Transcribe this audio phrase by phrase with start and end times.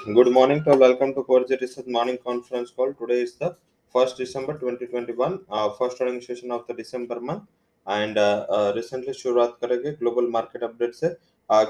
[0.00, 0.74] Good morning to.
[0.76, 2.94] Welcome to Core Research Morning Conference Call.
[2.94, 3.54] Today is the
[3.94, 7.42] 1st December 2021, uh, first earning session of the December month.
[7.86, 8.14] And
[8.76, 11.08] recently शुरुआत करेंगे global market update से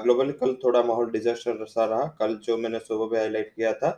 [0.03, 3.89] globally कल थोड़ा माहौल disaster सा रहा कल जो मैंने सुबह भी हाईलाइट किया था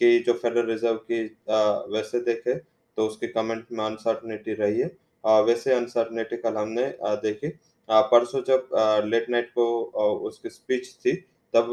[0.00, 4.88] कि जो फेडरल रिज़र्व की uh, वैसे देखे तो उसके कमेंट में अनसर्टनिटी रही है
[4.88, 8.68] uh, वैसे अनसर्टनिटी कल हमने uh, देखी uh, परसों जब
[9.06, 11.16] लेट uh, नाइट को uh, उसकी स्पीच थी
[11.54, 11.70] तब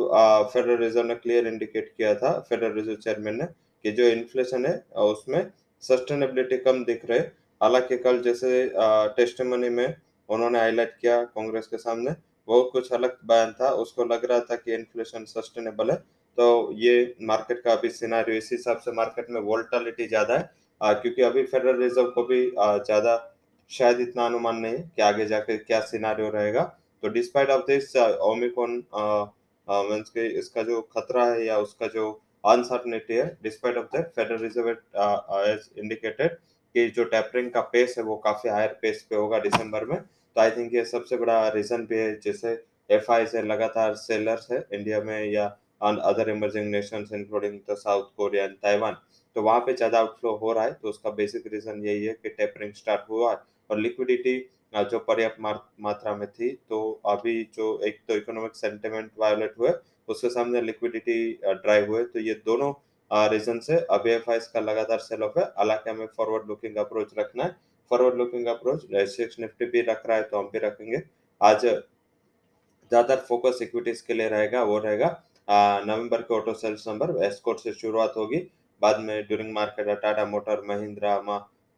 [0.54, 3.46] फेडरल रिज़र्व ने क्लियर इंडिकेट किया था फेडरल रिज़र्व चेयरमैन ने
[3.86, 5.42] कि जो इन्फ्लेशन है उसमें
[5.84, 7.20] सस्टेनेबिलिटी कम दिख रहे
[7.62, 8.50] हालाँकि कल जैसे
[9.16, 9.96] टेस्टमनी में
[10.30, 12.12] उन्होंने हाईलाइट किया कांग्रेस के सामने
[12.48, 15.96] वो कुछ अलग बयान था उसको लग रहा था कि इन्फ्लेशन सस्टेनेबल है।
[16.38, 20.50] तो ये मार्केट का अभी सिनारियो इस हिसाब से मार्केट में वोल्टालिटी ज़्यादा है
[20.82, 23.16] आ, क्योंकि अभी फेडरल रिज़र्व को भी ज़्यादा
[23.72, 26.64] शायद इतना अनुमान नहीं है कि आगे जाकर क्या सिनारियो रहेगा।
[27.04, 28.82] तो despite of this Omicron
[29.70, 32.10] means के इसका जो खतरा है या उसका जो
[32.44, 36.36] अनसर्टनिटी है despite of that federal reserve as indicated
[36.76, 40.42] कि जो टैपरिंग का पेस है वो काफ़ी हायर पेस पे होगा दिसंबर में। तो
[40.42, 42.52] आई थिंक ये सबसे बड़ा रीजन भी है जैसे
[42.90, 45.46] एफ़ आई से लगातार सेलर्स है इंडिया में या
[45.82, 48.98] other emerging nation including the South Korea and Taiwan
[49.36, 52.30] तो वहाँ पे ज़्यादा आउटफ्लो हो रहा है तो उसका बेसिक रीजन यही है कि
[52.30, 53.32] टेपरिंग स्टार्ट हुआ
[53.70, 54.38] और लिक्विडिटी
[54.74, 55.40] जो पर्याप्त
[55.82, 59.72] मात्रा में थी तो अभी जो एक तो इकोनॉमिक सेंटिमेंट वायोलेट हुए,
[60.08, 62.74] उसके सामने लिक्विडिटी ड्राइव हुए तो ये दोनों
[63.12, 67.44] रीजन से अभी एफ़ का लगातार सेल ऑफ़ है। हालाँकि हमें फॉरवर्ड लुकिंग अप्रोच रखना
[67.44, 67.56] है।
[67.92, 71.02] Forward looking approach six Nifty भी रख रहा है तो हम भी रखेंगे।
[71.42, 75.08] आज ज़्यादातर फोकस इक्विटीज के लिए रहेगा, वो रहेगा
[75.86, 78.38] नवंबर के ऑटो सेल्स नंबर एस्कोट से शुरुआत होगी।
[78.82, 81.20] बाद में during market Tata motor, Mahindra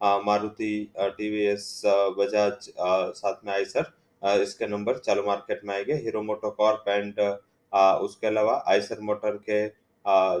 [0.02, 1.82] Maruti TVS
[2.18, 2.70] Bajaj
[3.16, 3.92] साथ में आइसर
[4.42, 7.20] इसके नंबर चालू मार्केट में आएँगे। हीरो मोटो कॉर्प एंड
[8.02, 9.66] उसके अलावा आइसर मोटर के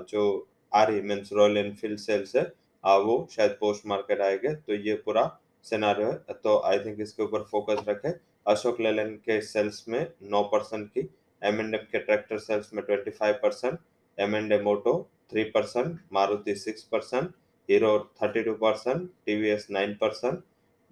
[0.06, 0.24] जो
[0.72, 2.42] are means Royal Enfield sales है
[2.84, 5.30] वो शायद पोस्ट मार्केट आएँगे। तो ये पूरा
[5.64, 8.14] सिनारियो है। तो आई थिंक इसके ऊपर फोकस रखे।
[8.46, 11.00] अशोक लेलैंड के सेल्स में नौ परसेंट की
[11.42, 13.78] एम एंड एम के ट्रैक्टर सेल्स में twenty five percent
[14.18, 14.94] M and M moto
[15.30, 17.30] three percent, Maruti six percent
[17.68, 20.42] Hero 32%, TVS 9%,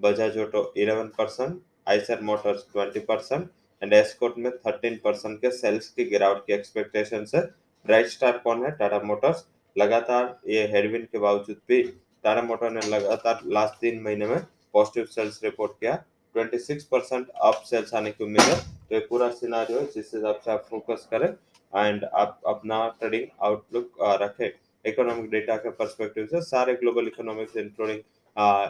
[0.00, 1.56] Bajaj auto 11%,
[1.88, 3.48] Eicher motors 20%
[3.82, 7.42] and Escort में 13% के सेल्स की गिरावट की एक्सपेक्टेशन है।
[7.86, 8.70] ब्राइट स्टार कौन है?
[8.72, 9.44] टाटा मोटर्स
[9.76, 11.82] लगातार ये हेडविन के बावजूद भी
[12.24, 14.38] टाटा मोटर ने लगातार लास्ट तीन महीने में
[14.74, 15.94] पॉजिटिव सेल्स रिपोर्ट किया।
[16.34, 20.40] 26 परसेंट अप सेल्स आने की उम्मीद है। तो ये पूरा सिनारियो है जिस हिसाब
[20.44, 24.50] से आप फोकस करें एंड आप अपना ट्रेडिंग आउटलुक रखें।
[24.84, 28.00] डेटा के परस्पेक्टिव से सारे global economics including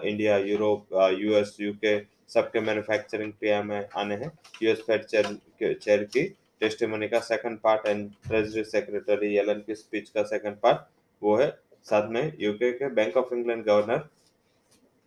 [0.06, 0.86] India Europe
[1.18, 1.98] US UK
[2.30, 4.30] सबके मैन्युफैक्चरिंग पीएम में आने हैं।
[4.62, 6.22] यूएस फेड चेयर की
[6.60, 10.78] टेस्टिमनी का second part and treasury secretary Yellen की स्पीच का सेकंड पार्ट
[11.22, 11.50] वो है।
[11.84, 14.08] साथ में यूके के Bank of England governor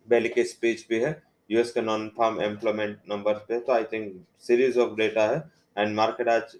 [0.08, 1.10] Bailey की स्पीच भी है।
[1.50, 5.42] यूएस के नॉन फार्म एम्प्लॉयमेंट नंबर पे तो I think series of data है।
[5.78, 6.56] एंड मार्केट आज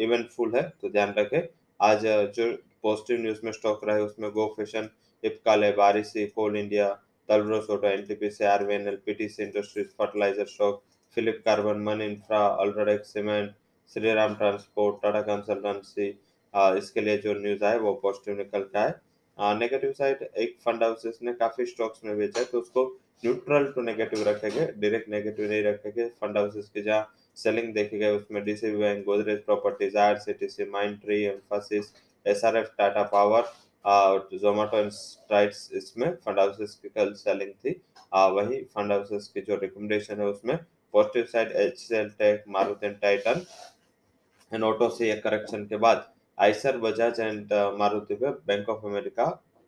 [0.00, 1.40] इवेंटफुल है तो ध्यान रखें।
[1.80, 2.04] आज
[2.36, 2.44] जो
[2.82, 4.88] पॉजिटिव न्यूज़ में स्टॉक रहे उसमें गो फ़ैशन
[5.22, 6.88] इपकाल है बारिशी Coal India
[7.28, 10.82] Talbros auto NTPC RVNL PTC industries fertiliser stock
[11.16, 13.50] Phillips Carbon मन infra UltraTech cement
[13.90, 16.08] Shriram transport Tata consultancy
[16.78, 18.94] इसके लिए जो न्यूज़ आए वो पॉजिटिव निकल के आए
[19.58, 22.86] नेगेटिव साइड एक फंड हाउसेस ने काफ़ी स्टॉक्स में बेचा है तो उसको
[23.22, 27.02] न्यूट्रल टू नेगेटिव रखेंगे डायरेक्ट नेगेटिव नहीं रखेंगे। फंड हाउसेस के जहाँ
[27.36, 30.64] सेलिंग देखी गई उसमें DCB bank Godrej properties IRCTC
[31.00, 31.92] Mindtree Mphasis
[32.26, 33.52] S R F Tata power
[33.84, 37.80] और जोमेटो एंड स्ट्राइट्स इसमें फंड हाउसेस की कल सेलिंग थी।
[38.14, 40.56] uh, वही फंड हाउसेस की जो रिकमेंडेशन है उसमें
[40.94, 43.44] positive side H C L tech Maruti Titan
[44.52, 46.06] and auto से एक करेक्शन के बाद
[46.38, 49.24] आइसर बजाज एंड मारुति पे Bank of America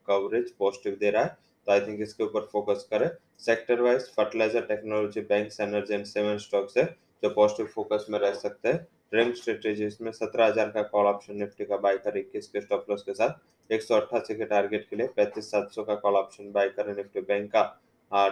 [0.08, 1.36] coverage positive दे रहा है।
[1.66, 3.08] तो आई थिंक इसके ऊपर फोकस करें।
[3.40, 6.84] Sector wise fertiliser technology bank energy and seven stocks है।
[7.22, 11.36] जो पॉजिटिव फोकस में रह सकते हैं। ट्रेंड स्ट्रेटेजीज में सत्रह हज़ार का कॉल ऑप्शन
[11.36, 14.86] निफ्टी का बाय कर इक्कीस के स्टॉप लॉस के साथ। एक सौ अट्ठासी के टारगेट
[14.90, 17.62] के लिए पैंतीस सात सौ का कॉल ऑप्शन बाय करें निफ्टी बैंक का।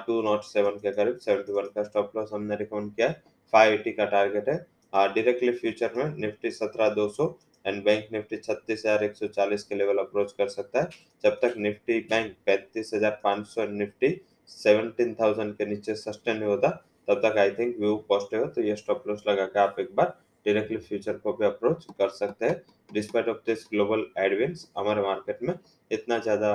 [0.07, 3.09] टू नॉट सेवन के करीब सेवेंटी वन का स्टॉप लॉस हमने रिकमेंड किया
[3.53, 4.57] फाइव एटी का टारगेट है।
[4.93, 7.27] डायरेक्टली फ्यूचर में निफ्टी सत्रह दो सौ
[7.65, 10.89] एंड बैंक निफ्टी छत्तीस हज़ार एक सौ चालीस के लेवल अप्रोच कर सकता है।
[11.25, 14.15] जब तक निफ्टी बैंक पैंतीस हज़ार पाँच सौ निफ्टी
[14.49, 16.69] सेवनटीन थाउज़ेंड के नीचे सस्टेन नहीं होता
[17.09, 19.95] तब तक आई थिंक व्यू पॉजिटिव है तो ये स्टॉप लॉस लगा के आप एक
[19.97, 20.17] बार
[20.47, 22.63] डायरेक्टली फ्यूचर को भी अप्रोच कर सकते हैं।
[22.93, 25.55] Despite of this global advance हमारे मार्केट में
[25.91, 26.53] इतना ज़्यादा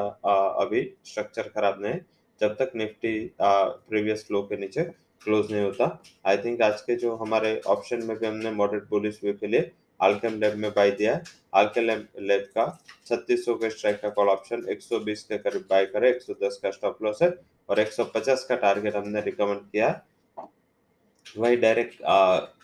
[0.62, 2.06] अभी स्ट्रक्चर खराब नहीं है।
[2.42, 4.83] जब तक निफ्टी प्रीवियस फ्लो के नीचे
[5.21, 5.86] क्लोज नहीं होता
[6.25, 9.71] आई थिंक आज के जो हमारे ऑप्शन में भी हमने मॉडरेट बुलिश व्यू के लिए
[10.00, 11.24] आलकेम लैब में बाय दिया है।
[11.56, 11.86] आलकेम
[12.21, 12.65] लैब का
[13.07, 17.21] 3600 के स्ट्राइक का कॉल ऑप्शन 120 के करीब बाय करे 110 का स्टॉप लॉस
[17.21, 17.30] है
[17.69, 20.01] और 150 का टारगेट हमने रिकमेंड किया है।
[21.25, 21.97] वही डायरेक्ट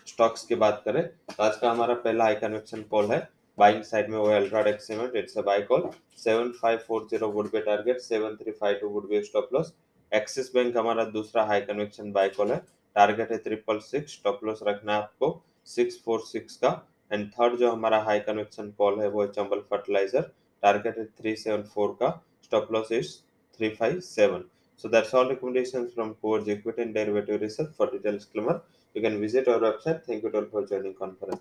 [0.08, 3.28] स्टॉक्स की बात करें तो आज का हमारा पहला हाई कन्वेक्शन कॉल है।
[3.58, 5.88] बाइंग साइड में वो UltraTech cement it's a buy call
[6.18, 9.72] 7540 would be target 7352 would be stop loss
[10.12, 12.58] Axis Bank हमारा दूसरा हाई कन्वेक्शन बाय कॉल है।
[12.96, 15.30] टारगेट है ट्रिपल सिक्स स्टॉप लॉस रखना है आपको
[15.68, 16.70] सिक्स फोर सिक्स का।
[17.10, 20.30] एंड थर्ड जो हमारा हाई कन्वेक्शन कॉल है, वो है चंबल फर्टिलाइज़र
[20.62, 22.10] टारगेट है थ्री सेवन फोर का
[22.44, 23.16] stop loss is
[23.58, 24.44] three five seven
[24.78, 27.74] So that's all recommendations from Coach Equity and Derivative Research.
[27.76, 28.62] For detailed disclaimer,
[28.94, 30.04] you can visit our website.
[30.06, 31.36] Thank you all for joining conference.